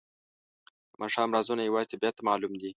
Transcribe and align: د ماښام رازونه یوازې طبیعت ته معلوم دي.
د 0.91 0.93
ماښام 1.01 1.29
رازونه 1.35 1.61
یوازې 1.63 1.91
طبیعت 1.93 2.13
ته 2.17 2.21
معلوم 2.29 2.53
دي. 2.61 2.69